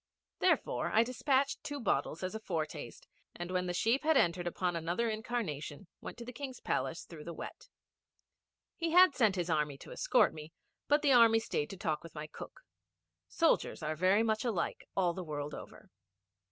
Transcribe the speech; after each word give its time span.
Therefore, 0.39 0.91
I 0.91 1.03
despatched 1.03 1.63
two 1.63 1.79
bottles 1.79 2.23
as 2.23 2.33
a 2.33 2.39
foretaste, 2.39 3.07
and 3.35 3.51
when 3.51 3.67
the 3.67 3.73
sheep 3.75 4.01
had 4.03 4.17
entered 4.17 4.47
upon 4.47 4.75
another 4.75 5.11
incarnation 5.11 5.85
went 6.01 6.17
to 6.17 6.25
the 6.25 6.33
King's 6.33 6.59
Palace 6.59 7.05
through 7.05 7.23
the 7.23 7.35
wet. 7.35 7.69
He 8.75 8.93
had 8.93 9.13
sent 9.13 9.35
his 9.35 9.47
army 9.51 9.77
to 9.77 9.91
escort 9.91 10.33
me, 10.33 10.53
but 10.87 11.03
the 11.03 11.13
army 11.13 11.37
stayed 11.37 11.69
to 11.69 11.77
talk 11.77 12.01
with 12.01 12.15
my 12.15 12.25
cook. 12.25 12.61
Soldiers 13.27 13.83
are 13.83 13.95
very 13.95 14.23
much 14.23 14.43
alike 14.43 14.87
all 14.97 15.13
the 15.13 15.23
world 15.23 15.53
over. 15.53 15.91